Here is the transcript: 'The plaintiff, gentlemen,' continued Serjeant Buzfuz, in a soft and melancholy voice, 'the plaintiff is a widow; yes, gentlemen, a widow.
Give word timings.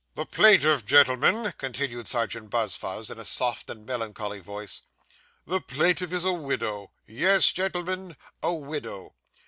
'The 0.15 0.25
plaintiff, 0.25 0.83
gentlemen,' 0.83 1.53
continued 1.59 2.07
Serjeant 2.07 2.49
Buzfuz, 2.49 3.11
in 3.11 3.19
a 3.19 3.23
soft 3.23 3.69
and 3.69 3.85
melancholy 3.85 4.39
voice, 4.39 4.81
'the 5.45 5.61
plaintiff 5.61 6.11
is 6.11 6.25
a 6.25 6.33
widow; 6.33 6.89
yes, 7.05 7.51
gentlemen, 7.51 8.17
a 8.41 8.51
widow. 8.51 9.13